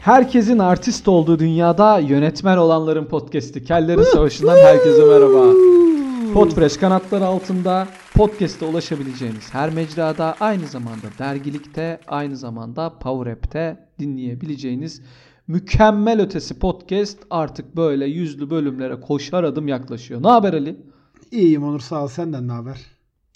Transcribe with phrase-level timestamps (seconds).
[0.00, 3.64] Herkesin artist olduğu dünyada yönetmen olanların podcast'i.
[3.64, 5.52] Kellerin Savaşı'ndan herkese merhaba.
[6.34, 15.02] Podfresh kanatları altında podcast'e ulaşabileceğiniz her mecrada aynı zamanda dergilikte aynı zamanda Power App'te dinleyebileceğiniz
[15.48, 20.22] mükemmel ötesi podcast artık böyle yüzlü bölümlere koşar adım yaklaşıyor.
[20.22, 20.76] Ne haber Ali?
[21.30, 22.08] İyiyim Onur sağ ol.
[22.08, 22.80] Senden ne haber?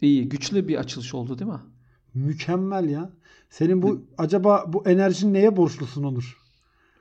[0.03, 1.61] İyi güçlü bir açılış oldu değil mi?
[2.15, 3.11] Mükemmel ya.
[3.51, 6.44] Senin bu acaba bu enerjin neye borçlusun Onur?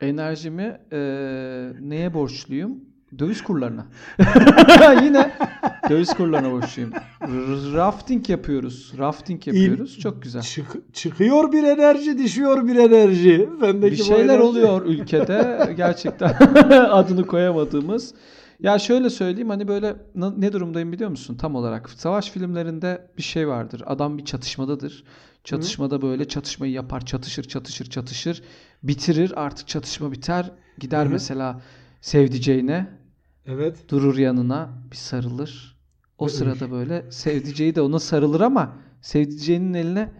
[0.01, 0.97] Enerjimi e,
[1.81, 2.71] neye borçluyum?
[3.19, 3.85] Döviz kurlarına.
[5.03, 5.31] Yine
[5.89, 6.91] döviz kurlarına borçluyum.
[7.73, 8.93] Rafting yapıyoruz.
[8.97, 9.99] Rafting yapıyoruz.
[9.99, 10.41] Çok güzel.
[10.41, 13.49] Çık- çıkıyor bir enerji, düşüyor bir enerji.
[13.59, 16.33] Sendeki Bir şeyler enerji- oluyor ülkede gerçekten
[16.89, 18.13] adını koyamadığımız.
[18.59, 19.95] Ya şöyle söyleyeyim hani böyle
[20.37, 21.89] ne durumdayım biliyor musun tam olarak?
[21.89, 23.83] Savaş filmlerinde bir şey vardır.
[23.85, 25.03] Adam bir çatışmadadır.
[25.43, 28.41] Çatışmada böyle çatışmayı yapar, çatışır, çatışır, çatışır.
[28.83, 30.51] Bitirir artık çatışma biter.
[30.79, 31.13] Gider Hı hı.
[31.13, 31.61] mesela
[32.01, 32.87] sevdiceğine
[33.45, 33.89] Evet.
[33.89, 35.77] durur yanına bir sarılır.
[36.17, 40.11] O Ve sırada böyle sevdiceği de ona sarılır ama sevdiceğinin eline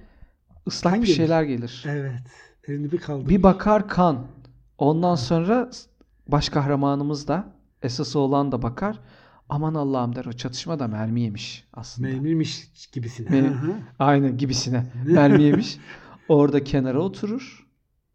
[0.67, 1.17] ıslak Kan bir gelir.
[1.17, 1.83] şeyler gelir.
[1.87, 2.13] Evet.
[2.67, 3.29] Elini bir kaldır.
[3.29, 4.27] Bir bakar kan.
[4.77, 5.69] Ondan sonra
[6.27, 7.45] baş kahramanımız da
[7.81, 8.99] esası olan da bakar.
[9.49, 12.07] Aman Allah'ım der o çatışma da mermi yemiş aslında.
[12.07, 13.39] Memnunmuş gibisine.
[13.39, 13.73] Hı.
[13.99, 15.77] Aynen gibisine mermi yemiş.
[16.27, 17.67] Orada kenara oturur.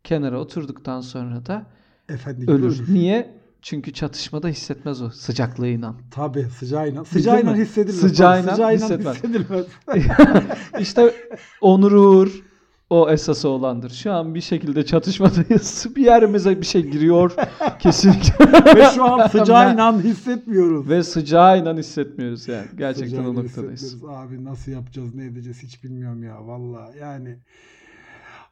[0.04, 1.66] Kenara oturduktan sonra da
[2.08, 2.84] Efendi gibi ölür.
[2.88, 3.38] Niye?
[3.62, 5.94] Çünkü çatışmada hissetmez o sıcaklığıyla.
[6.10, 7.04] Tabii sıcağıyla.
[7.04, 7.58] Sıcağıyla mi?
[7.58, 8.00] hissedilmez.
[8.00, 9.16] Sıcağıyla Sıcağıyla hissetmez.
[9.16, 9.66] hissedilmez.
[10.80, 11.14] işte
[11.60, 12.42] Onur Uğur
[12.90, 13.90] o esası olandır.
[13.90, 15.86] Şu an bir şekilde çatışmadayız.
[15.96, 17.34] Bir yerimize bir şey giriyor
[17.78, 18.44] kesinlikle.
[18.76, 20.88] Ve şu an sıcağıyla hissetmiyoruz.
[20.88, 22.66] Ve sıcağıyla hissetmiyoruz yani.
[22.76, 24.04] Gerçekten Sıcağıyla o noktadayız.
[24.08, 27.38] Abi nasıl yapacağız, ne edeceğiz hiç bilmiyorum ya valla yani.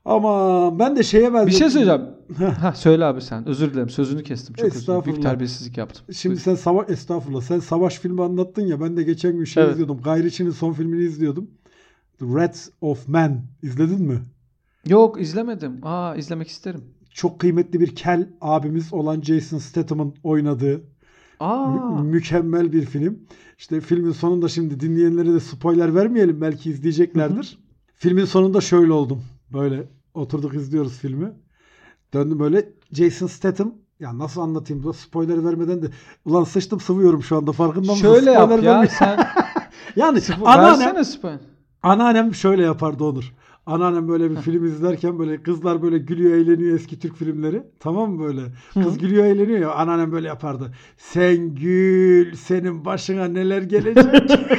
[0.07, 1.47] Ama ben de şeye benzettim.
[1.47, 2.03] Bir şey söyleyeceğim.
[2.61, 3.49] ha söyle abi sen.
[3.49, 3.91] Özür dilerim.
[3.91, 4.55] Sözünü kestim.
[4.55, 5.05] Çok özür dilerim.
[5.05, 6.05] Büyük terbiyesizlik yaptım.
[6.15, 6.43] Şimdi Buyur.
[6.45, 9.73] sen savaş estağfurullah sen savaş filmi anlattın ya ben de geçen gün şey Evet.
[9.73, 10.01] izliyordum.
[10.03, 11.51] Gayriçi'nin son filmini izliyordum.
[12.19, 14.19] The Rats of Man izledin mi?
[14.87, 15.81] Yok izlemedim.
[15.83, 16.85] Aa izlemek isterim.
[17.11, 20.81] Çok kıymetli bir kel abimiz olan Jason Statham'ın oynadığı
[21.41, 21.67] Aa.
[21.67, 23.19] mü- mükemmel bir film.
[23.59, 27.59] İşte filmin sonunda şimdi dinleyenlere de spoiler vermeyelim belki izleyeceklerdir.
[27.95, 29.23] Filmin sonunda şöyle oldum.
[29.53, 31.33] Böyle oturduk izliyoruz filmi.
[32.15, 35.87] Döndüm böyle Jason Statham ya nasıl anlatayım bu spoiler vermeden de
[36.25, 38.03] ulan sıçtım sıvıyorum şu anda farkında mısın?
[38.03, 39.19] Şöyle yap Spoiler ya verme- sen.
[39.97, 41.39] Yani Versene anneannem, spoiler.
[41.83, 43.35] anneannem şöyle yapardı Onur.
[43.67, 47.63] Anneannem böyle bir film izlerken böyle kızlar böyle gülüyor eğleniyor eski Türk filmleri.
[47.81, 48.41] Tamam mı böyle?
[48.75, 50.75] Kız gülüyor eğleniyor ya anneannem böyle yapardı.
[50.97, 54.07] Sen gül senin başına neler gelecek.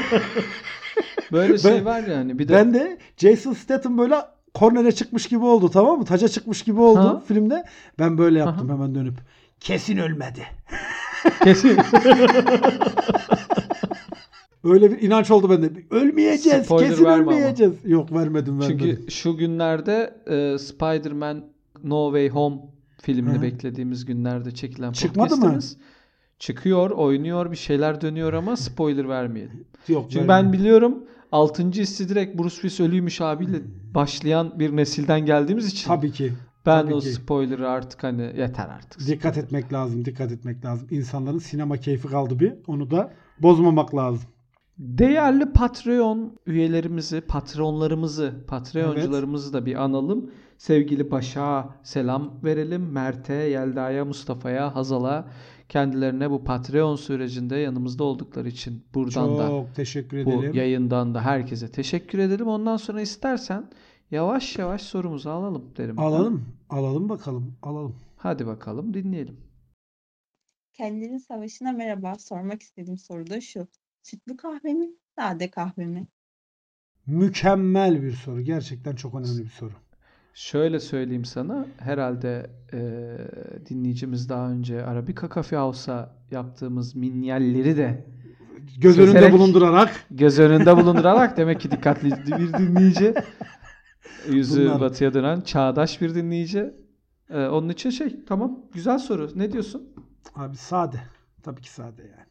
[1.32, 2.40] Böyle şey Ben- var yani.
[2.40, 4.16] Bir de ben de Jason Statham böyle
[4.60, 6.06] kornere çıkmış gibi oldu tamam mı?
[6.06, 7.24] Taca çıkmış gibi oldu Ha.
[7.28, 7.64] filmde.
[8.00, 9.18] Ben böyle yaptım hemen dönüp.
[9.60, 10.42] Kesin ölmedi.
[11.44, 11.78] kesin.
[14.64, 15.72] Öyle bir inanç oldu bende.
[15.92, 16.66] Ölmeyeceğiz.
[16.66, 17.32] Spoiler kesin verme ama.
[17.32, 17.74] ölmeyeceğiz.
[17.86, 18.80] Yok vermedim vermedim.
[18.88, 21.44] Çünkü şu günlerde e, Spider-Man
[21.84, 22.58] No Way Home
[23.02, 23.42] filmini Hı.
[23.42, 25.42] beklediğimiz günlerde çekilen Çıkmadı mı?
[25.42, 25.78] podcast'imiz
[26.40, 29.66] Çıkıyor, oynuyor, bir şeyler dönüyor ama spoiler vermeyelim.
[29.88, 30.52] Yok, Çünkü vermedim.
[30.52, 31.72] ben biliyorum 6.
[31.72, 33.62] hissi direkt Bruce Willis ölüymüş abiyle
[33.96, 36.34] başlayan bir nesilden geldiğimiz için Tabii ki.
[36.66, 37.14] ben tabii o ki.
[37.14, 39.08] spoiler'ı artık hani yeter artık.
[39.08, 40.06] Dikkat etmek lazım.
[40.06, 40.88] Dikkat etmek lazım.
[40.92, 42.54] İnsanların sinema keyfi kaldı bir.
[42.68, 44.30] Onu da bozmamak lazım.
[44.78, 50.32] Değerli Patreon üyelerimizi, patronlarımızı, Patreoncularımızı da bir analım.
[50.58, 52.92] Sevgili Başak'a selam verelim.
[52.92, 55.28] Mert'e, Yelda'ya, Mustafa'ya, Hazal'a
[55.70, 60.54] kendilerine bu Patreon sürecinde yanımızda oldukları için buradan da Çok teşekkür bu ederim.
[60.54, 62.48] yayından da herkese teşekkür edelim.
[62.48, 63.70] Ondan sonra istersen
[64.12, 66.00] yavaş yavaş sorumuzu alalım derim.
[66.00, 66.46] Alalım.
[66.70, 67.58] Alalım bakalım.
[67.62, 67.96] Alalım.
[68.18, 69.38] Hadi bakalım dinleyelim.
[70.74, 72.16] Kellerin Savaşı'na merhaba.
[72.16, 73.68] Sormak istediğim soru da şu.
[74.04, 76.08] Sütlü kahve mi, sade kahve mi?
[77.08, 78.42] Mükemmel bir soru.
[78.42, 79.74] Gerçekten çok önemli bir soru.
[80.42, 81.66] Şöyle söyleyeyim sana.
[81.78, 82.80] Herhalde e,
[83.70, 88.06] dinleyicimiz daha önce Arabica Coffee House'a yaptığımız minyalleri de
[88.80, 93.14] Göz önünde Seserek- bulundurarak göz önünde bulundurarak demek ki dikkatli bir dinleyici.
[94.30, 96.74] Yüzü Bunlar- batıya dönen çağdaş bir dinleyici.
[97.30, 99.30] E, onun için şey tamam güzel soru.
[99.36, 99.90] Ne diyorsun?
[100.36, 100.98] abi sade.
[101.44, 102.28] Tabii ki sade yani.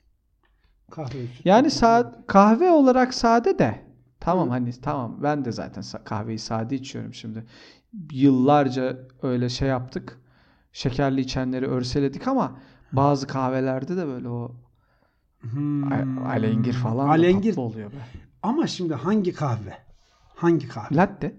[0.91, 1.09] Kahve.
[1.27, 3.81] süt, Yani sa- kahve olarak sade de.
[4.21, 7.45] Tamam hani tamam ben de zaten kahveyi sade içiyorum şimdi.
[8.13, 10.19] Yıllarca öyle şey yaptık.
[10.73, 12.59] Şekerli içenleri örseledik ama
[12.93, 14.53] bazı kahvelerde de böyle o
[15.41, 15.93] Hmm.
[16.27, 17.49] alengir falan Alengir.
[17.51, 17.97] tatlı oluyor be.
[18.43, 19.79] Ama şimdi hangi kahve?
[20.35, 20.97] Hangi kahve?
[20.97, 21.37] Latte.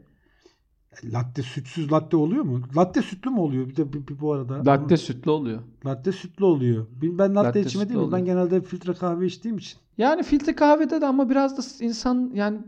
[1.03, 2.61] Latte sütsüz latte oluyor mu?
[2.77, 3.67] Latte sütlü mü oluyor?
[3.67, 4.65] Bir de bir, bir bu arada.
[4.65, 5.59] Latte sütlü oluyor.
[5.85, 6.87] Latte sütlü oluyor.
[7.01, 7.95] Ben latte, Latte sütlü değilim.
[8.01, 8.25] Ben oluyor.
[8.25, 9.79] genelde filtre kahve içtiğim için.
[9.97, 12.59] Yani filtre kahvede de ama biraz da insan yani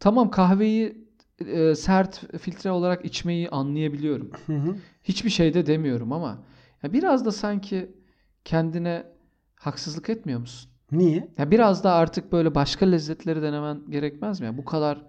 [0.00, 1.03] tamam kahveyi
[1.40, 4.30] e, sert filtre olarak içmeyi anlayabiliyorum.
[4.46, 4.76] Hı hı.
[5.02, 6.38] Hiçbir şey de demiyorum ama
[6.82, 7.90] ya biraz da sanki
[8.44, 9.06] kendine
[9.56, 10.70] haksızlık etmiyor musun?
[10.92, 11.28] Niye?
[11.38, 14.46] Ya biraz da artık böyle başka lezzetleri denemen gerekmez mi?
[14.46, 15.02] Ya bu kadar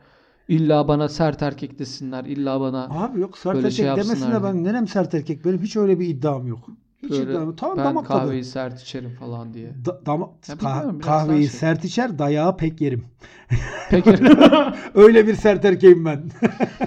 [0.47, 4.43] illa bana sert erkek desinler, illa bana Abi yok sert Böyle erkek şey demesin yapsınlar
[4.43, 5.45] de ben nerem sert erkek.
[5.45, 6.69] Benim hiç öyle bir iddiam yok.
[7.05, 7.57] Hiç böyle iddiam yok.
[7.57, 8.51] Tamam ben damak kahveyi tadı.
[8.51, 9.71] sert içerim falan diye.
[9.85, 11.59] Da, dama- Ya ka- kahveyi şey.
[11.59, 13.05] sert içer, dayağı pek yerim.
[13.89, 14.09] Peki
[14.95, 16.31] Öyle bir sert erkeğim ben.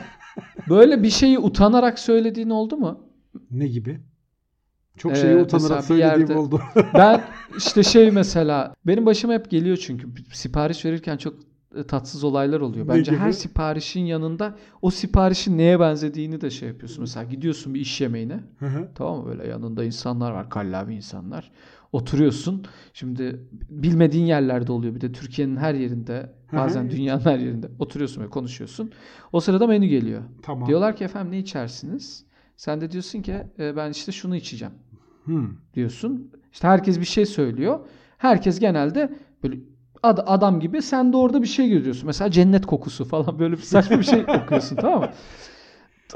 [0.68, 3.00] böyle bir şeyi utanarak söylediğin oldu mu?
[3.50, 4.00] ne gibi?
[4.96, 6.60] Çok Ee, şeyi mesela utanarak söylediğim yerde- oldu.
[6.94, 7.20] Ben
[7.56, 11.34] işte şey mesela benim başıma hep geliyor çünkü sipariş verirken çok
[11.86, 12.88] tatsız olaylar oluyor.
[12.88, 17.00] Bence her siparişin yanında o siparişin neye benzediğini de şey yapıyorsun.
[17.00, 18.40] Mesela gidiyorsun bir iş yemeğine.
[18.58, 18.88] Hı hı.
[18.94, 19.26] Tamam mı?
[19.26, 20.50] Böyle yanında insanlar var.
[20.50, 21.50] Kallavi insanlar.
[21.92, 22.64] Oturuyorsun.
[22.92, 23.40] Şimdi
[23.70, 24.94] bilmediğin yerlerde oluyor.
[24.94, 26.56] Bir de Türkiye'nin her yerinde hı.
[26.56, 28.92] bazen dünyanın her yerinde oturuyorsun ve konuşuyorsun.
[29.32, 30.22] O sırada menü geliyor.
[30.42, 30.68] tamam.
[30.68, 32.24] Diyorlar ki efendim ne içersiniz?
[32.56, 34.74] Sen de diyorsun ki "E, ben işte şunu içeceğim
[35.24, 35.48] Hmm.
[35.74, 36.30] diyorsun.
[36.52, 37.78] İşte herkes bir şey söylüyor.
[38.18, 39.56] Herkes genelde böyle
[40.02, 42.06] ad- adam gibi sen de orada bir şey görüyorsun.
[42.06, 45.08] Mesela cennet kokusu falan böyle bir saçma bir şey okuyorsun tamam mı?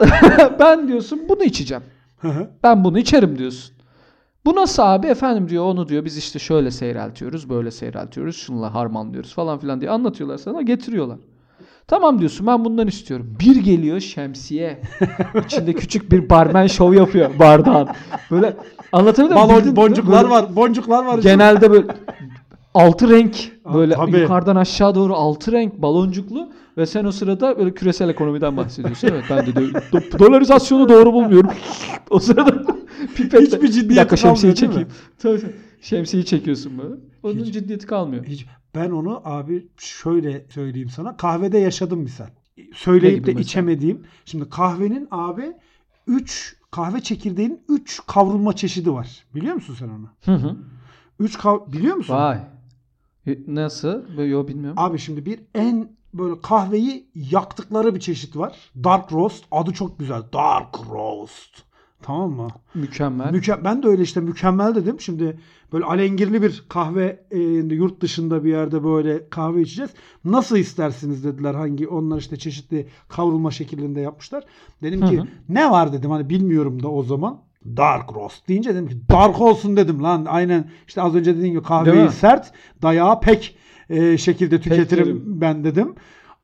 [0.60, 1.82] ben diyorsun bunu içeceğim.
[2.62, 3.74] Ben bunu içerim diyorsun.
[4.44, 5.06] Bu nasıl abi?
[5.06, 9.90] Efendim diyor onu diyor biz işte şöyle seyreltiyoruz, böyle seyreltiyoruz, şunla harmanlıyoruz falan filan diye
[9.90, 11.18] anlatıyorlar sana, getiriyorlar.
[11.86, 13.36] Tamam diyorsun ben bundan istiyorum.
[13.40, 14.82] Bir geliyor şemsiye.
[15.46, 17.88] İçinde küçük bir barmen şov yapıyor bardağın.
[18.30, 18.56] Böyle
[18.92, 19.76] anlatabiliyor muyum?
[19.76, 20.56] Boncuklar var.
[20.56, 21.18] Boncuklar var.
[21.18, 21.86] Genelde böyle
[22.74, 24.18] altı renk böyle tabii.
[24.20, 29.08] yukarıdan aşağı doğru altı renk baloncuklu ve sen o sırada böyle küresel ekonomiden bahsediyorsun.
[29.08, 31.50] Evet ben de do- do- dolarizasyonu doğru bulmuyorum.
[32.10, 32.64] o sırada
[33.16, 34.88] pipetle Hiçbir ciddiyeti bir dakika şemsiyeyi çekeyim.
[35.18, 35.40] Tabii.
[35.80, 36.94] Şemsiyeyi çekiyorsun böyle.
[37.22, 38.24] Onun Hiç- ciddiyeti kalmıyor.
[38.24, 41.16] Hiç, ben onu abi şöyle söyleyeyim sana.
[41.16, 42.26] Kahvede yaşadım misal.
[42.74, 43.40] Söyleyip de mesela?
[43.40, 44.02] içemediğim.
[44.24, 45.52] Şimdi kahvenin abi
[46.06, 49.24] 3 kahve çekirdeğinin 3 kavrulma çeşidi var.
[49.34, 50.08] Biliyor musun sen onu?
[50.24, 50.56] Hı hı.
[51.20, 52.14] 3 kav biliyor musun?
[52.14, 52.38] Vay.
[53.46, 54.16] Nasıl?
[54.16, 54.78] Böyle, Yo bilmiyorum.
[54.78, 58.56] Abi şimdi bir en böyle kahveyi yaktıkları bir çeşit var.
[58.84, 59.44] Dark roast.
[59.50, 60.22] Adı çok güzel.
[60.32, 61.62] Dark roast.
[62.02, 62.48] Tamam mı?
[62.74, 63.34] Mükemmel.
[63.34, 65.00] Müke- ben de öyle işte mükemmel dedim.
[65.00, 65.38] Şimdi
[65.72, 67.38] böyle alengirli bir kahve e,
[67.74, 69.90] yurt dışında bir yerde böyle kahve içeceğiz.
[70.24, 71.54] Nasıl istersiniz dediler.
[71.54, 74.44] Hangi onlar işte çeşitli kavrulma şeklinde yapmışlar.
[74.82, 75.26] Dedim ki Hı hı.
[75.48, 77.40] ne var dedim hani bilmiyorum da o zaman.
[77.76, 80.24] Dark roast deyince dedim ki dark olsun dedim lan.
[80.28, 83.56] Aynen işte az önce dediğim gibi kahveyi sert dayağı pek
[83.90, 85.40] e, şekilde tüketirim yerim.
[85.40, 85.94] ben dedim.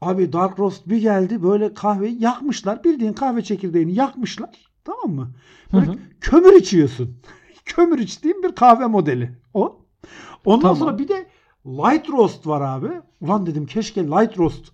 [0.00, 2.84] Abi dark roast bir geldi böyle kahveyi yakmışlar.
[2.84, 4.50] Bildiğin kahve çekirdeğini yakmışlar.
[4.84, 5.30] Tamam mı?
[5.72, 5.96] Böyle Hı hı.
[6.20, 7.16] kömür içiyorsun.
[7.64, 9.80] kömür içtiğim bir kahve modeli o.
[10.44, 10.76] Ondan Tamam.
[10.76, 11.26] sonra bir de
[11.66, 12.88] light roast var abi.
[13.20, 14.66] Ulan dedim keşke light roast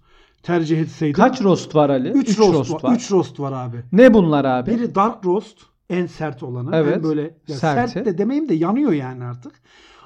[0.42, 1.14] tercih etseydim.
[1.14, 2.08] Kaç roast var Ali?
[2.08, 2.94] 3 Üç roast, var.
[2.94, 3.76] 3 roast var abi.
[3.92, 4.70] Ne bunlar abi?
[4.70, 5.58] Biri dark roast
[5.90, 6.70] en sert olanı.
[6.76, 7.92] Evet, En böyle ya serti.
[7.92, 9.52] sert de demeyeyim de yanıyor yani artık.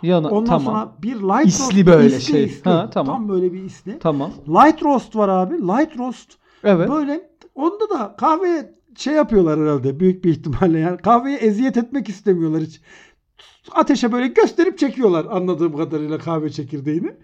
[0.03, 0.65] Yana, Ondan tamam.
[0.75, 1.87] sonra bir light İsli roast.
[1.87, 2.45] böyle isli, şey.
[2.45, 2.71] isli.
[2.71, 3.17] Ha, tamam.
[3.17, 3.99] Tam böyle bir isli.
[3.99, 4.31] Tamam.
[4.49, 5.55] Light roast var abi.
[5.55, 6.33] Light roast
[6.65, 6.89] Evet.
[6.89, 12.63] Böyle onda da kahveye şey yapıyorlar herhalde büyük bir ihtimalle yani kahveye eziyet etmek istemiyorlar
[12.63, 12.81] hiç.
[13.73, 17.17] Ateşe böyle gösterip çekiyorlar anladığım kadarıyla kahve çekirdeğini.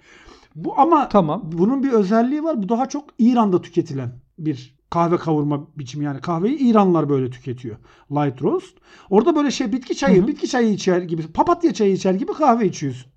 [0.55, 1.43] Bu ama Tamam.
[1.53, 2.63] bunun bir özelliği var.
[2.63, 7.77] Bu daha çok İran'da tüketilen bir kahve kavurma biçimi yani kahveyi İranlılar böyle tüketiyor.
[8.11, 8.79] Light roast.
[9.11, 10.29] Orada böyle şey bitki çayı, Hı hı.
[10.29, 13.13] bitki çayı içer gibi, papatya çayı içer gibi kahve içiyorsun.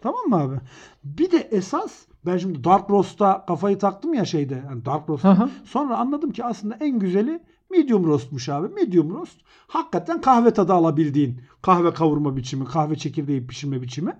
[0.00, 0.56] Tamam mı abi?
[1.04, 1.92] Bir de esas
[2.26, 4.62] ben şimdi Dark Roast'a kafayı taktım ya şeyde.
[4.66, 5.24] Yani Dark Roast.
[5.24, 5.50] Hı hı.
[5.64, 8.68] Sonra anladım ki aslında en güzeli medium roastmuş abi.
[8.74, 14.16] Medium roast hakikaten kahve tadı alabildiğin kahve kavurma biçimi, kahve çekirdeği pişirme biçimi.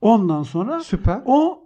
[0.00, 1.22] Ondan sonra Süper.
[1.26, 1.60] o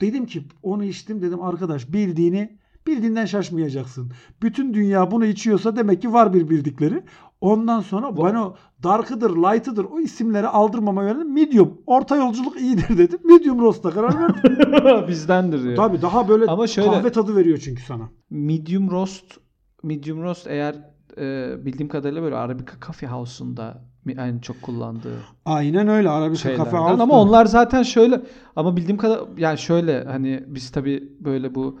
[0.00, 4.12] dedim ki onu içtim dedim arkadaş bildiğini bildiğinden şaşmayacaksın.
[4.42, 7.02] Bütün dünya bunu içiyorsa demek ki var bir bildikleri.
[7.40, 11.32] Ondan sonra ben o dark'ıdır, light'ıdır o isimleri aldırmama verdim.
[11.34, 13.18] Medium, orta yolculuk iyidir dedim.
[13.24, 15.08] Medium roast'a karar verdim.
[15.08, 15.76] Bizdendir diyor.
[15.76, 18.08] Tabii daha böyle Ama şöyle- kahve tadı veriyor çünkü sana.
[18.30, 19.24] Medium roast
[19.82, 20.74] medium roast eğer
[21.18, 23.82] e, bildiğim kadarıyla böyle Arabica Coffee House'unda
[24.18, 26.08] en çok kullandığı Aynen öyle.
[26.10, 26.64] Arabica şeylerden.
[26.64, 27.02] kafe house.
[27.02, 28.20] Ama onlar zaten şöyle
[28.56, 31.80] ama bildiğim kadar yani şöyle hani biz tabii böyle bu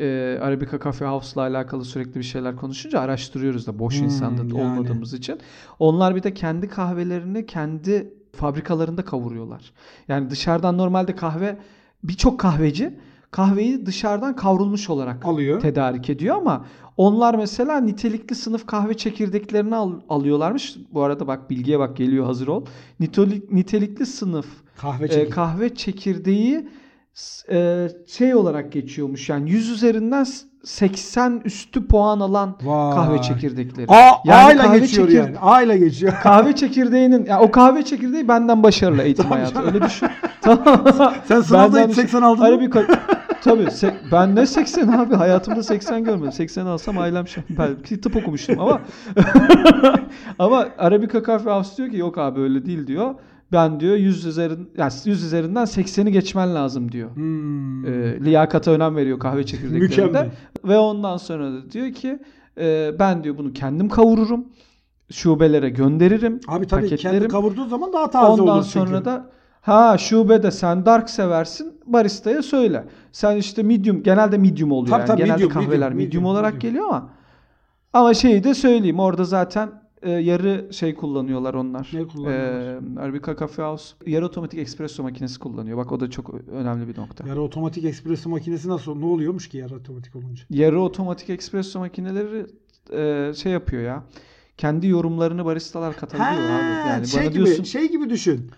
[0.00, 4.54] e, Arabica Coffee House'la alakalı sürekli bir şeyler konuşunca araştırıyoruz da boş Hmm, insanda yani.
[4.54, 5.38] olmadığımız için.
[5.78, 9.72] Onlar bir de kendi kahvelerini kendi fabrikalarında kavuruyorlar.
[10.08, 11.56] Yani dışarıdan normalde kahve
[12.04, 12.94] birçok kahveci
[13.30, 15.60] kahveyi dışarıdan kavrulmuş olarak Alıyor.
[15.60, 16.64] tedarik ediyor ama
[16.96, 20.76] onlar mesela nitelikli sınıf kahve çekirdeklerini al- alıyorlarmış.
[20.92, 22.64] Bu arada bak bilgiye bak geliyor hazır ol.
[23.00, 25.30] Nitelik, nitelikli sınıf Kahve e, çekirdeği.
[25.30, 26.68] kahve çekirdeği e,
[28.06, 29.28] şey olarak geçiyormuş.
[29.28, 32.94] Yani 100 üzerinden s- 80 üstü puan alan Vay.
[32.94, 33.86] kahve çekirdekleri.
[33.88, 35.38] A, Yani A ile kahve geçiyor yani.
[35.40, 36.12] A ile geçiyor.
[36.22, 39.62] Kahve çekirdeğinin ya o kahve çekirdeği benden başarılı eğitim Tabii hayatı.
[39.62, 40.08] Öyle düşün.
[40.42, 40.84] tamam.
[41.24, 42.46] Sen sınavda hiç 80 aldın mı?
[42.46, 42.82] Arabika
[43.44, 46.32] tabii se- ben ne 80 abi hayatımda 80 görmedim.
[46.32, 47.42] 80 alsam ailem şey.
[47.58, 48.80] Ben tıp okumuştum ama
[50.38, 53.14] ama Arabica Cafe House diyor ki yok abi öyle değil diyor.
[53.52, 57.16] Ben diyor 100 üzerin yani 100 üzerinden 80'i geçmen lazım diyor.
[57.16, 57.86] Hmm.
[57.86, 60.30] Ee, liyakata önem veriyor kahve çekirdeklerinde.
[60.64, 62.18] Ve ondan sonra da diyor ki
[62.60, 64.44] e, ben diyor bunu kendim kavururum.
[65.12, 66.40] Şubelere gönderirim.
[66.48, 67.28] Abi tabii kendi paketlerim.
[67.30, 69.04] kavurduğu zaman daha taze Ondan olur sonra çünkü.
[69.04, 69.30] da
[69.60, 72.84] ha şubede sen dark seversin baristaya söyle.
[73.12, 75.06] Sen işte medium genelde medium oluyor Tabii yani.
[75.06, 76.70] tabii, Genelde medium, kahveler medium, medium, medium, olarak medium.
[76.72, 77.08] geliyor ama
[77.92, 79.68] ama şeyi de söyleyeyim orada zaten
[80.02, 81.90] e, yarı şey kullanıyorlar onlar.
[81.92, 82.96] Ne kullanıyorlar?
[82.96, 85.78] E, Arabica Coffee House yarı otomatik espresso makinesi kullanıyor.
[85.78, 87.28] Bak o da çok önemli bir nokta.
[87.28, 90.44] Yarı otomatik espresso makinesi nasıl ne oluyormuş ki yarı otomatik olunca?
[90.50, 92.46] Yarı otomatik espresso makineleri
[92.92, 94.04] e, şey yapıyor ya.
[94.56, 96.88] Kendi yorumlarını baristalar katabiliyor abi.
[96.88, 98.50] Yani şey bana gibi diyorsun şey gibi düşün.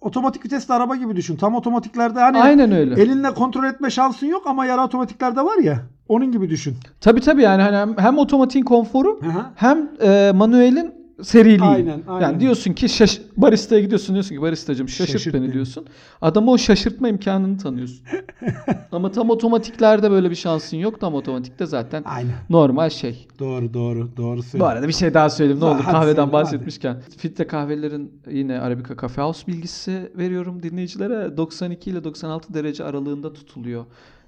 [0.00, 1.36] Otomatik vitesli araba gibi düşün.
[1.36, 3.02] Tam otomatiklerde hani Aynen öyle.
[3.02, 5.82] elinle kontrol etme şansın yok ama yarı otomatiklerde var ya.
[6.08, 6.76] Onun gibi düşün.
[7.00, 9.30] Tabii tabii yani hani hem, hem otomatiğin konforu hı.
[9.54, 11.60] hem e, manuelin seriliği.
[11.68, 12.20] Aynen, aynen.
[12.26, 15.52] Yani diyorsun ki şaş baristaya gidiyorsun diyorsun ki baristacım şaşırt, Şaşırt beni, beni.
[15.52, 15.86] diyorsun.
[16.22, 18.00] Adama o şaşırtma imkanını tanıyorsun.
[18.92, 21.00] Ama tam otomatiklerde böyle bir şansın yok.
[21.00, 22.32] Tam otomatikte zaten Aynen.
[22.50, 23.26] normal şey.
[23.38, 24.60] Doğru doğru doğru Bu söylüyorsun.
[24.76, 26.96] arada bir şey daha söyleyeyim ne olur hadi kahveden söyle, bahsetmişken.
[27.18, 31.36] Filtre kahvelerin yine Arabica Cafe House bilgisi veriyorum dinleyicilere.
[31.36, 33.84] 92 ile 96 derece aralığında tutuluyor.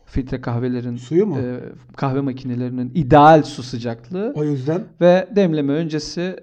[0.06, 1.38] Filtre kahvelerin Suyu mu?
[1.38, 1.60] e,
[1.96, 6.36] kahve makinelerinin ideal su sıcaklığı O yüzden ve demleme öncesi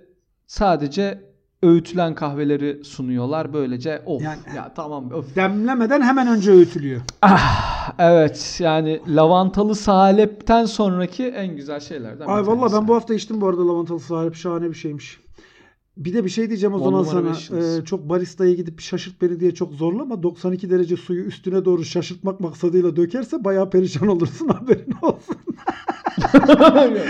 [0.47, 1.19] sadece
[1.63, 3.53] öğütülen kahveleri sunuyorlar.
[3.53, 5.35] Böylece of Yani- ya tamam of.
[5.35, 7.01] demlemeden hemen önce öğütülüyor.
[7.21, 13.41] Ah, evet yani lavantalı salepten sonraki en güzel şeylerden Ay valla ben bu hafta içtim
[13.41, 15.22] bu arada lavantalı sahip şahane bir şeymiş.
[15.97, 17.29] Bir de bir şey diyeceğim o On zaman sana.
[17.29, 17.79] beş yıldız.
[17.79, 20.23] Ee, çok baristaya gidip şaşırt beni diye çok zorlama.
[20.23, 25.35] 92 derece suyu üstüne doğru şaşırtmak maksadıyla dökerse bayağı perişan olursun haberin olsun.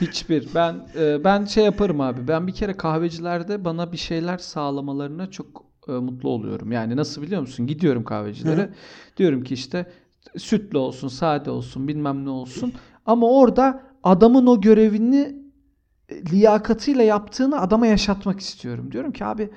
[0.00, 0.48] Hiçbir.
[0.54, 2.28] Ben e, ben şey yaparım abi.
[2.28, 6.72] Ben bir kere kahvecilerde bana bir şeyler sağlamalarına çok e, mutlu oluyorum.
[6.72, 7.66] Yani nasıl biliyor musun?
[7.66, 8.62] Gidiyorum kahvecilere.
[8.62, 8.70] Hı.
[9.16, 9.86] Diyorum ki işte
[10.36, 12.72] sütlü olsun, sade olsun, bilmem ne olsun.
[13.06, 15.36] Ama orada adamın o görevini
[16.12, 18.92] liyakatıyla yaptığını adama yaşatmak istiyorum.
[18.92, 19.50] Diyorum ki abi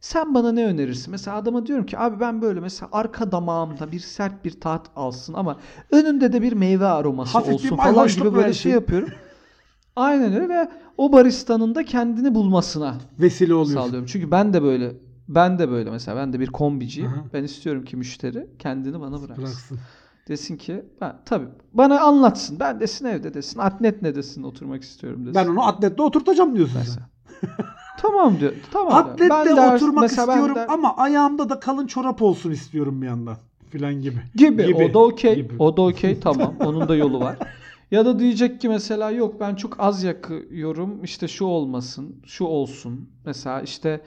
[0.00, 1.10] sen bana ne önerirsin?
[1.10, 5.34] Mesela adama diyorum ki abi ben böyle mesela arka damağımda bir sert bir tat alsın
[5.34, 5.58] ama
[5.90, 8.60] önünde de bir meyve aroması Hafif olsun falan gibi böyle versin.
[8.60, 9.08] şey yapıyorum.
[9.96, 13.74] Aynen öyle ve o baristanın da kendini bulmasına Vesile oluyorsun.
[13.86, 14.06] sağlıyorum.
[14.06, 14.92] Çünkü ben de böyle
[15.28, 17.10] ben de böyle mesela ben de bir kombiciyim.
[17.12, 17.24] Aha.
[17.32, 19.36] Ben istiyorum ki müşteri kendini bana bıraksın.
[19.44, 19.78] Bıraksın.
[20.28, 22.60] Desin ki ben tabii bana anlatsın.
[22.60, 23.58] Ben desin evde desin.
[23.60, 25.34] Atnet ne desin oturmak istiyorum desin.
[25.34, 27.02] Ben onu atlette oturtacağım diyorsun sen.
[27.98, 28.52] tamam diyor.
[28.72, 29.04] Tamam diyor.
[29.14, 33.36] Atlette Ben de- oturmak istiyorum de- ama ayağımda da kalın çorap olsun istiyorum bir yandan.
[33.70, 34.18] Filan gibi.
[34.34, 34.74] gibi.
[34.90, 35.34] O da okey.
[35.34, 35.54] Gibi.
[35.58, 36.54] O da okey tamam.
[36.60, 37.36] Onun da yolu var.
[37.90, 41.04] Ya da diyecek ki mesela yok ben çok az yakıyorum.
[41.04, 43.08] İşte şu olmasın, şu olsun.
[43.26, 44.00] Mesela işte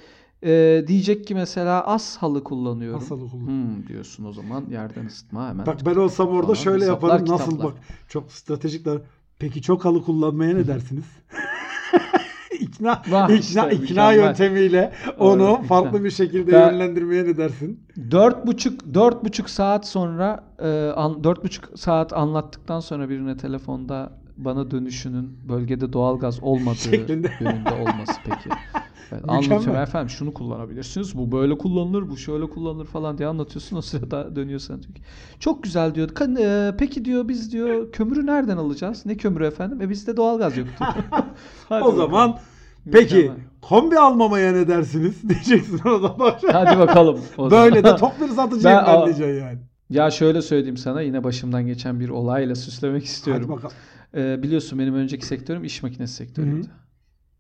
[0.44, 3.00] e, diyecek ki mesela az halı kullanıyorum.
[3.04, 5.66] Az halı kullan- Hmm, diyorsun o zaman yerden ısıtma hemen.
[5.66, 7.30] Bak ben olsam orada Falan, şöyle hesaplar, yaparım.
[7.34, 7.74] Nasıl kitaplar.
[7.74, 8.98] bak çok stratejikler.
[9.40, 11.06] Peki çok halı kullanmaya ne dersiniz?
[12.60, 14.16] ikna Vah ikna işte, ikna mükemmel.
[14.16, 16.04] yöntemiyle onu Doğru, farklı ikna.
[16.04, 17.80] bir şekilde Ben- yönlendirmeye ne dersin?
[18.12, 20.64] Dört buçuk, dört buçuk saat sonra e,
[21.24, 27.32] dört buçuk saat anlattıktan sonra birine telefonda bana dönüşünün bölgede doğalgaz olmadığı Şeklinde.
[27.40, 28.50] yönünde olması peki.
[29.12, 31.18] Evet, anlatıyorum efendim şunu kullanabilirsiniz.
[31.18, 33.78] Bu böyle kullanılır, bu şöyle kullanılır falan diye anlatıyorsun.
[33.78, 35.02] O sırada dönüyor sana diyor ki,
[35.40, 36.10] Çok güzel diyor.
[36.10, 39.06] "Kan- e, peki diyor biz diyor kömürü nereden alacağız?
[39.06, 39.82] Ne kömürü efendim?
[39.82, 40.90] E bizde doğalgaz yok diyor.
[41.70, 41.96] Hadi o bakalım.
[41.98, 42.38] zaman
[42.92, 43.38] peki Mükemmel.
[43.62, 45.16] kombi almamaya ne dersiniz?
[45.30, 46.34] Diyeceksin o zaman.
[46.52, 47.20] Hadi bakalım.
[47.38, 47.52] o.
[47.52, 49.60] Böyle de tok bir satıcıyım Ben- ben, diyeceksin yani.
[49.90, 53.44] Ya şöyle söyleyeyim sana yine başımdan geçen bir olayla süslemek istiyorum.
[53.50, 53.76] Hadi bakalım.
[54.16, 56.68] Ee, biliyorsun benim önceki sektörüm iş makinesi sektörüydü.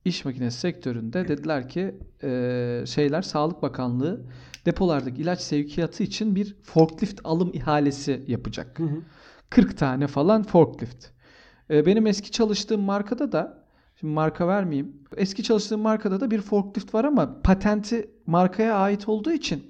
[0.05, 4.21] İş makinesi sektöründe dediler ki e, şeyler Sağlık Bakanlığı
[4.65, 8.79] depolardaki ilaç sevkiyatı için bir forklift alım ihalesi yapacak.
[8.79, 9.01] Hı hı.
[9.49, 11.05] 40 tane falan forklift.
[11.69, 13.63] Ee, benim eski çalıştığım markada da
[13.99, 14.95] şimdi marka vermeyeyim.
[15.17, 19.67] Eski çalıştığım markada da bir forklift var ama patenti markaya ait olduğu için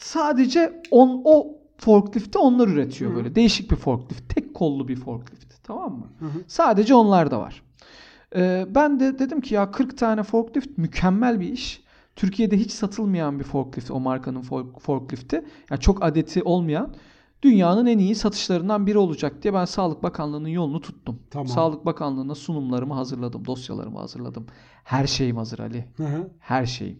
[0.00, 3.16] sadece on, o forklifti onlar üretiyor Hı.
[3.16, 3.34] böyle.
[3.34, 4.34] Değişik bir forklift.
[4.34, 5.54] Tek kollu bir forklift.
[5.62, 6.06] Tamam mı?
[6.18, 6.44] Hı hı.
[6.46, 7.62] Sadece onlar da var.
[8.36, 11.82] Ee, ben de dedim ki ya 40 tane forklift mükemmel bir iş.
[12.16, 15.44] Türkiye'de hiç satılmayan bir forklift o markanın fork- forklifti.
[15.70, 16.94] Yani çok adeti olmayan
[17.42, 21.18] dünyanın en iyi satışlarından biri olacak diye ben Sağlık Bakanlığı'nın yolunu tuttum.
[21.30, 21.48] Tamam.
[21.48, 24.46] Sağlık Bakanlığı'na sunumlarımı hazırladım, dosyalarımı hazırladım.
[24.84, 25.84] Her şeyim hazır Ali.
[25.96, 26.30] Hı hı.
[26.38, 26.98] Her şeyim.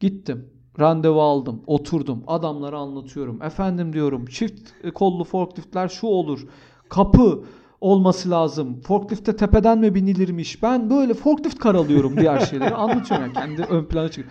[0.00, 0.50] Gittim.
[0.80, 1.62] Randevu aldım.
[1.66, 2.24] Oturdum.
[2.26, 3.42] Adamlara anlatıyorum.
[3.42, 6.46] Efendim diyorum çift e, kollu forkliftler şu olur.
[6.88, 7.44] Kapı
[7.80, 8.80] olması lazım.
[8.80, 10.62] Forklifte tepeden mi binilirmiş?
[10.62, 12.74] Ben böyle forklift karalıyorum diğer şeyleri.
[12.74, 14.28] Anlatıyorum yani kendi ön plana çıkıyor.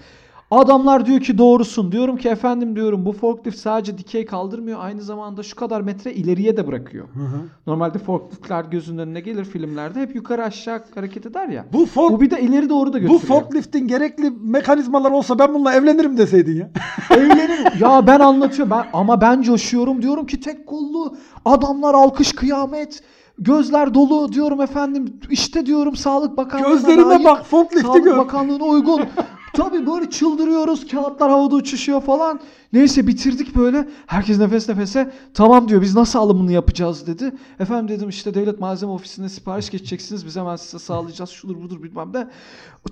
[0.52, 1.92] Adamlar diyor ki doğrusun.
[1.92, 4.80] Diyorum ki efendim diyorum bu forklift sadece dikey kaldırmıyor.
[4.82, 7.08] Aynı zamanda şu kadar metre ileriye de bırakıyor.
[7.14, 7.38] Hı hı.
[7.68, 10.02] Normalde forkliftler gözünün önüne gelir filmlerde.
[10.02, 11.66] Hep yukarı aşağı hareket eder ya.
[11.74, 13.22] Bu fork Bu bir de ileri doğru da bu götürüyor.
[13.22, 16.70] forkliftin gerekli mekanizmalar olsa ben bununla evlenirim deseydin ya.
[17.18, 17.80] Eğlenin.
[17.80, 23.02] ya ben anlatıyorum ben ama ben coşuyorum diyorum ki tek kollu adamlar alkış kıyamet
[23.40, 28.18] gözler dolu diyorum efendim işte diyorum Sağlık Bakanlığı'na Gözlerime layık, bak forklifti Sağlık gör.
[28.18, 29.02] Bakanlığı'na uygun.
[29.54, 30.88] Tabii böyle çıldırıyoruz.
[30.88, 32.40] Kağıtlar havada uçuşuyor falan.
[32.74, 33.90] Neyse bitirdik böyle.
[34.08, 35.12] Herkes nefes nefese.
[35.34, 37.32] Tamam diyor biz nasıl alımını yapacağız dedi.
[37.60, 40.26] Efendim dedim işte devlet malzeme ofisine sipariş geçeceksiniz.
[40.26, 41.30] Biz hemen size sağlayacağız.
[41.30, 42.28] Şudur budur bilmem ne.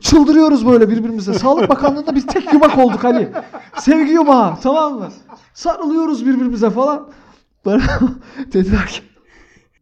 [0.02, 1.34] Çıldırıyoruz böyle birbirimize.
[1.34, 3.32] Sağlık Bakanlığı'nda biz tek yumak olduk Ali.
[3.80, 5.10] Sevgi yumağı tamam mı?
[5.54, 7.08] Sarılıyoruz birbirimize falan.
[7.66, 7.82] Bana
[8.54, 9.02] dediler ki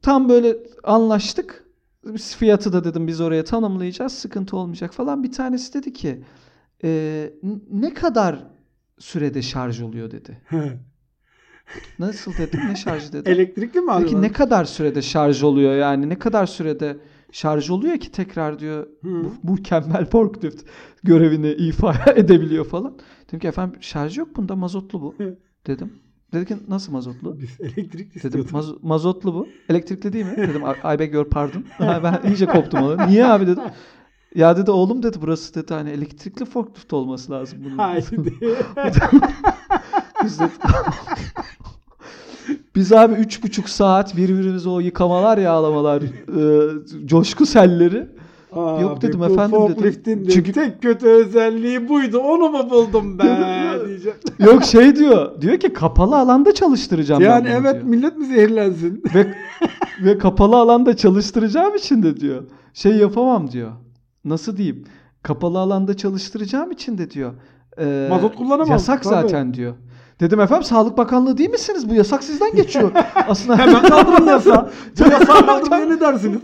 [0.04, 1.64] tam böyle anlaştık.
[2.06, 4.12] Biz fiyatı da dedim biz oraya tanımlayacağız.
[4.14, 5.24] Sıkıntı olmayacak falan.
[5.24, 6.24] Bir tanesi dedi ki
[6.84, 7.30] "E,
[7.72, 8.48] ne kadar
[9.00, 10.42] sürede şarj oluyor dedi.
[12.00, 13.30] Nasıl dedim ne şarjı dedi.
[13.30, 14.22] Elektrikli mi Peki alıyorlar?
[14.22, 16.98] ne kadar sürede şarj oluyor yani ne kadar sürede
[17.32, 20.62] şarj oluyor ki tekrar diyor bu mükemmel forklift
[21.04, 22.98] görevini ifa edebiliyor falan.
[23.28, 25.16] Dedim ki efendim şarj yok bunda mazotlu bu
[25.68, 25.94] dedim.
[26.34, 27.38] Dedi ki nasıl mazotlu?
[27.42, 28.46] Biz elektrik Dedim.
[28.52, 29.48] "Maz- mazotlu bu.
[29.70, 30.38] Elektrikli değil mi?
[30.38, 31.64] Dedim I, I beg your pardon.
[31.80, 33.06] Ben iyice koptum ona.
[33.06, 33.64] Niye abi dedim.
[34.36, 37.78] Ya dedi oğlum dedi burası dedi hani elektrikli forklift olması lazım bunun.
[37.78, 38.18] Haydi.
[40.24, 40.50] Biz de-
[42.76, 48.08] Biz abi üç buçuk saat birbirimize o yıkamalar yağlamalar e, coşku selleri.
[48.56, 50.28] Yok dedim efendim dedim.
[50.34, 52.18] Çünkü- tek kötü özelliği buydu.
[52.20, 53.63] Onu mu buldum ben
[54.04, 54.18] diyeceğim.
[54.40, 55.42] Yok şey diyor.
[55.42, 57.86] Diyor ki kapalı alanda çalıştıracağım Yani ben bunu evet diyor.
[57.86, 59.04] millet mi zehirlensin?
[59.16, 59.36] ve
[60.04, 62.44] ve kapalı alanda çalıştıracağım için de diyor.
[62.74, 63.72] Şey yapamam diyor.
[64.26, 64.84] Nasıl diyeyim?
[65.24, 67.34] Kapalı alanda çalıştıracağım için de diyor.
[67.80, 69.14] e, Mazot kullanamaz, Yasak tabii.
[69.22, 69.74] zaten diyor.
[70.20, 71.90] Dedim efendim Sağlık Bakanlığı değil misiniz?
[71.90, 72.92] Bu yasak sizden geçiyor.
[73.28, 74.70] Aslında Hemen kaldırın yasa.
[75.00, 76.42] Bu yasağı kaldırmaya ne dersiniz?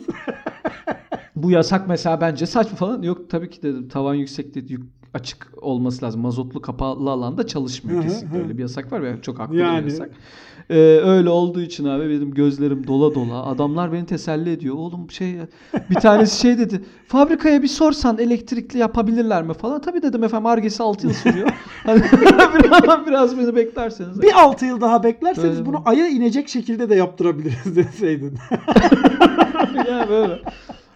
[1.36, 3.02] bu yasak mesela bence saçma falan.
[3.02, 6.22] Yok tabii ki dedim tavan yüksekliği yük- açık olması lazım.
[6.22, 8.38] Mazotlu kapalı alanda çalışmıyor kesinlikle.
[8.38, 9.86] Öyle bir yasak var ve çok haklı Yani.
[9.86, 10.10] bir yasak.
[10.70, 13.46] Ee, öyle olduğu için abi benim gözlerim dola dola.
[13.46, 14.76] Adamlar beni teselli ediyor.
[14.76, 15.36] Oğlum şey
[15.90, 16.82] bir tanesi şey dedi.
[17.08, 19.82] Fabrikaya bir sorsan elektrikli yapabilirler mi falan.
[19.82, 21.50] Tabii dedim efendim Argesi 6 yıl sürüyor.
[21.86, 22.02] Hani
[22.64, 24.22] biraz, biraz beni beklerseniz.
[24.22, 25.82] Bir 6 yıl daha beklerseniz Öyle bunu mi?
[25.86, 28.38] aya inecek şekilde de yaptırabiliriz deseydin.
[29.90, 30.40] ya böyle.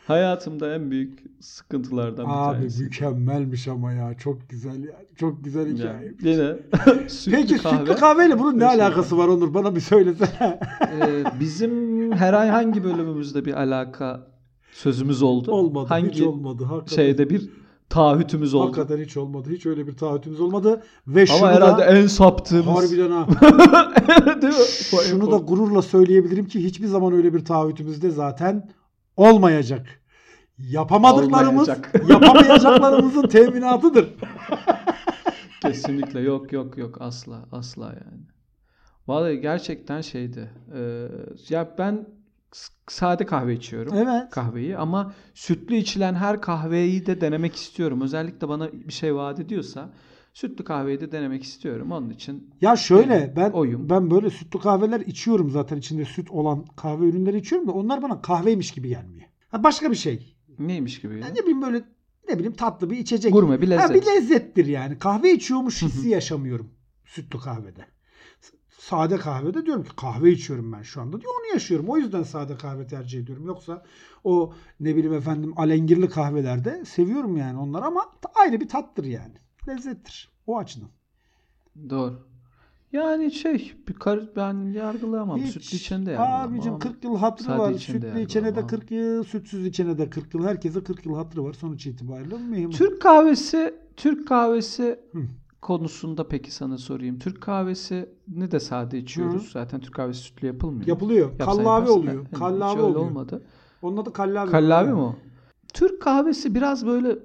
[0.08, 2.84] Hayatımda en büyük sıkıntılardan bir Abi tanesi.
[2.84, 4.14] mükemmelmiş ama ya.
[4.18, 5.06] Çok güzel yani.
[5.16, 6.14] Çok güzel Yani hikaye.
[6.22, 6.56] yine
[7.10, 7.78] sütlü Peki kahve.
[7.78, 9.54] sütlü kahveyle bunun ne alakası var Onur?
[9.54, 10.60] Bana bir söylesene.
[10.82, 14.28] Ee, bizim herhangi bölümümüzde bir alaka
[14.72, 15.52] sözümüz oldu.
[15.52, 15.86] olmadı.
[15.90, 16.64] Hangi hiç olmadı.
[16.64, 16.96] Hakikaten.
[16.96, 17.50] şeyde bir
[17.90, 18.66] taahhütümüz oldu.
[18.68, 19.50] Hakikaten hiç olmadı.
[19.52, 20.84] Hiç öyle bir taahhütümüz olmadı.
[21.08, 22.68] Ve şunu Ama herhalde da en saptığımız.
[22.68, 23.28] harbiden ha.
[24.42, 25.02] Değil mi?
[25.10, 28.70] Şunu da gururla söyleyebilirim ki hiçbir zaman öyle bir taahhütümüzde zaten
[29.18, 30.02] olmayacak.
[30.58, 31.94] Yapamadıklarımız, Olmayacak.
[32.10, 34.10] yapamayacaklarımızın teminatıdır.
[35.62, 38.24] Kesinlikle yok yok yok asla asla yani.
[39.08, 40.50] Vallahi gerçekten şeydi.
[40.76, 41.08] Ee,
[41.50, 42.08] ya ben
[42.88, 43.98] sade kahve içiyorum.
[43.98, 44.30] Evet.
[44.32, 48.02] Kahveyi ama sütlü içilen her kahveyi de denemek istiyorum.
[48.02, 49.90] Özellikle bana bir şey vaat ediyorsa
[50.34, 51.92] sütlü kahveyi de denemek istiyorum.
[51.92, 53.90] Onun için Ya şöyle ben oyum.
[53.90, 58.22] ben böyle sütlü kahveler içiyorum zaten içinde süt olan kahve ürünleri içiyorum da onlar bana
[58.22, 59.28] kahveymiş gibi gelmiyor.
[59.50, 60.36] Ha başka bir şey.
[60.60, 61.28] neymiş gibi ya?
[61.28, 61.84] Ne bileyim böyle
[62.30, 63.34] ne bileyim tatlı bir içecek.
[63.34, 63.90] Gurme bir lezzet.
[63.90, 65.00] Ha, bir lezzettir yani.
[65.00, 66.70] Kahve içiyormuş hissi yaşamıyorum
[67.06, 67.86] sütlü kahvede.
[68.70, 71.90] Sade kahvede diyorum ki kahve içiyorum ben şu anda diyor onu yaşıyorum.
[71.90, 73.46] O yüzden sade kahve tercih ediyorum.
[73.48, 73.84] Yoksa
[74.24, 79.34] o ne bileyim efendim alengirli kahvelerde seviyorum yani onları ama ayrı bir tattır yani.
[79.68, 80.30] Lezzettir.
[80.48, 80.90] O açıdan.
[81.90, 82.28] Doğru.
[82.92, 85.40] Yani şey bir kar, ben yargılayamam.
[85.40, 85.54] Hiç.
[85.54, 86.52] Sütlü içeni de yargılamam.
[86.54, 87.74] Abicim ama 40 yıl hatırı sade var.
[87.74, 88.68] Sütlü içene de yargılamam.
[88.68, 90.46] 40 yıl, sütsüz içene de 40 yıl.
[90.46, 92.38] Herkese 40 yıl hatırı var sonuç itibariyle.
[92.38, 92.70] Mühim.
[92.70, 95.20] Türk kahvesi, Türk kahvesi Hı.
[95.62, 97.20] konusunda peki sana sorayım.
[97.20, 99.52] Türk kahvesini de sade içiyoruz.
[99.52, 100.88] Zaten Türk kahvesi sütlü yapılmıyor.
[100.88, 101.30] Yapılıyor.
[101.40, 102.26] Yapsan kallavi oluyor.
[102.32, 103.00] Hiç Kallavi oluyor.
[103.06, 103.42] olmadı.
[103.82, 104.52] Onun adı kallavi.
[104.52, 105.16] Kallavi mi o?
[105.74, 107.18] Türk kahvesi biraz böyle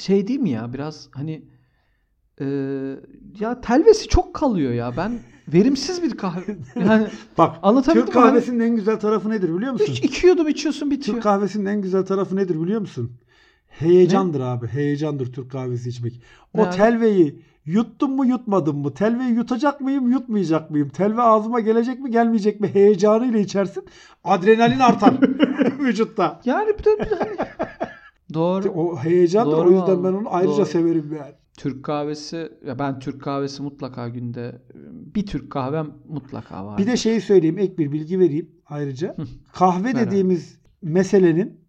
[0.00, 0.72] şey değil mi ya?
[0.72, 1.42] Biraz hani
[2.40, 2.46] e,
[3.40, 4.96] ya telvesi çok kalıyor ya.
[4.96, 5.18] Ben
[5.52, 6.56] verimsiz bir kahve.
[6.80, 7.06] Yani
[7.38, 8.20] Bak anlatabildim Türk mi?
[8.20, 9.86] Hani kahvesinin en güzel tarafı nedir biliyor musun?
[9.88, 11.14] Hiç iki yudum içiyorsun bitiyor.
[11.16, 13.12] Türk kahvesinin en güzel tarafı nedir biliyor musun?
[13.68, 14.66] Heyecandır abi.
[14.66, 16.22] Heyecandır Türk kahvesi içmek.
[16.54, 16.76] O Ne abi?
[16.76, 18.94] telveyi yuttum mu yutmadım mı?
[18.94, 20.88] Telveyi yutacak mıyım yutmayacak mıyım?
[20.88, 22.70] Telve ağzıma gelecek mi gelmeyecek mi?
[22.74, 23.84] Heyecanıyla içersin.
[24.24, 25.14] Adrenalin artar
[25.78, 26.40] vücutta.
[26.44, 27.36] Yani bir de bir de hani
[28.34, 28.68] doğru.
[28.68, 29.52] O heyecandır.
[29.52, 30.66] Doğru o yüzden ben onu ayrıca Doğru.
[30.66, 31.34] severim yani.
[31.58, 34.62] Türk kahvesi ya ben Türk kahvesi mutlaka günde
[35.14, 36.78] bir Türk kahvem mutlaka var.
[36.78, 37.58] Bir de şeyi söyleyeyim.
[37.58, 39.16] Ek bir bilgi vereyim ayrıca.
[39.52, 39.98] Kahve Ver abi.
[40.06, 41.60] dediğimiz meselenin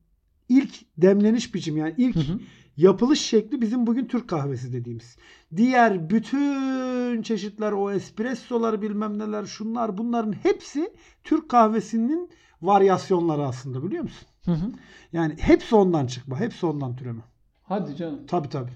[0.49, 2.39] ilk demleniş biçimi yani ilk Hı hı.
[2.77, 5.17] yapılış şekli bizim bugün Türk kahvesi dediğimiz.
[5.55, 12.29] Diğer bütün çeşitler o espressolar bilmem neler şunlar bunların hepsi Türk kahvesinin
[12.61, 14.27] varyasyonları aslında biliyor musun?
[14.45, 14.65] Hı hı.
[15.13, 16.39] Yani hepsi ondan çıkma.
[16.39, 17.21] Hepsi ondan türeme.
[17.63, 18.19] Hadi canım.
[18.27, 18.71] Tabii tabii.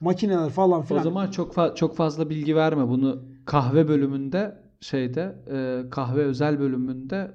[0.00, 1.02] Makineler falan O filan.
[1.02, 2.88] zaman çok fa- çok fazla bilgi verme.
[2.88, 7.30] Bunu kahve bölümünde şeyde e, kahve özel bölümünde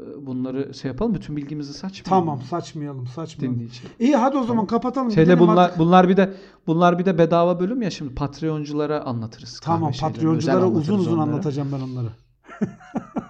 [0.00, 1.14] e, bunları şey yapalım.
[1.14, 2.26] Bütün bilgimizi saçmayalım.
[2.26, 3.56] Tamam saçmayalım saçmayalım.
[3.58, 3.80] Dinleyici.
[3.98, 5.10] İyi hadi o zaman kapatalım.
[5.10, 5.78] Şeyde bunlar artık.
[5.78, 6.34] bunlar bir de
[6.66, 9.60] bunlar bir de bedava bölüm ya şimdi Patreonculara anlatırız.
[9.62, 11.22] Tamam Patreonculara uzun uzun onlara.
[11.30, 12.08] anlatacağım ben onları.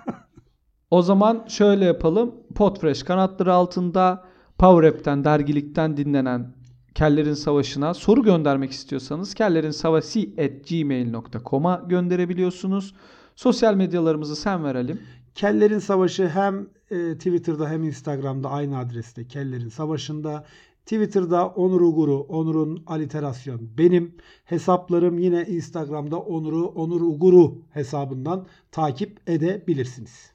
[0.90, 2.35] O zaman şöyle yapalım.
[2.55, 4.24] Podfresh kanatları altında
[4.59, 6.55] Power App'ten, dergilikten dinlenen
[6.94, 12.94] Kellerin Savaşı'na soru göndermek istiyorsanız kellerinsavaşı@gmail.com'a gönderebiliyorsunuz.
[13.37, 15.00] Sosyal medyalarımızı sen verelim.
[15.35, 20.44] Kellerin Savaşı hem e, Twitter'da hem Instagram'da aynı adreste Kellerin Savaşı'nda.
[20.87, 24.14] Twitter'da Onur Uguru, Onur'un aliterasyon benim.
[24.44, 30.33] Hesaplarım yine Instagram'da Onur'u, Onur Uguru hesabından takip edebilirsiniz.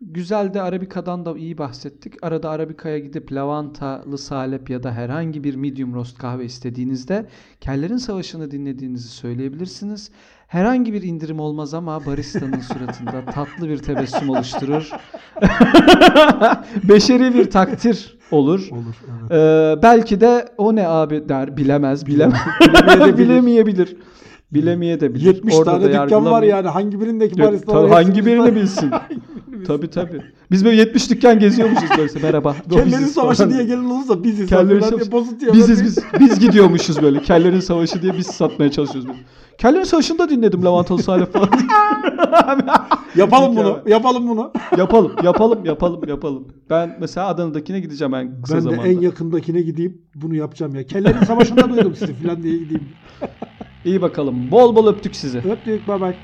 [0.00, 2.14] Güzel de Arabika'dan da iyi bahsettik.
[2.22, 7.26] Arada Arabika'ya gidip lavantalı salep ya da herhangi bir medium roast kahve istediğinizde
[7.60, 10.10] Kellerin Savaşı'nı dinlediğinizi söyleyebilirsiniz.
[10.48, 14.90] Herhangi bir indirim olmaz ama baristanın suratında tatlı bir tebessüm oluşturur.
[16.88, 18.68] Beşeri bir takdir olur.
[18.72, 18.94] Olur.
[19.20, 19.32] Evet.
[19.32, 23.18] Ee, belki de o ne abi der bilemez bilemez Bilemeyebilir.
[23.18, 23.96] bilemeyebilir
[24.52, 26.68] bilemeyebilir 70 Orada tane dükkan var yani.
[26.68, 28.90] Hangi birindeki tabii hangi birini bizden-
[29.60, 29.64] bilsin.
[29.74, 30.22] tabii tabii.
[30.50, 32.56] Biz böyle 70 dükkan geziyormuşuz böyle merhaba.
[32.70, 34.48] Kellerin Savaşı falan diye gelen olursa biziz.
[34.48, 35.98] Kellerin Savaşı- diye bozut Biziz ben- biz.
[36.20, 37.22] Biz gidiyormuşuz böyle.
[37.22, 39.18] Kellerin Savaşı diye biz satmaya çalışıyoruz böyle.
[39.58, 41.48] Kellerin Savaşı'nda dinledim Lavantalı Salih falan.
[43.16, 43.78] Yapalım bunu.
[43.86, 44.52] Yapalım bunu.
[44.78, 46.48] yapalım, yapalım, yapalım, yapalım.
[46.70, 48.88] Ben mesela Adana'dakine gideceğim en kısa Ben de zamanda.
[48.88, 50.86] en yakındakine gideyim bunu yapacağım ya.
[50.86, 52.88] Kellerin Savaşı'nda duydum sizi falan diye gideyim.
[53.84, 54.50] İyi bakalım.
[54.50, 55.38] Bol bol öptük sizi.
[55.38, 55.88] Öptük.
[55.88, 56.16] Bye bye.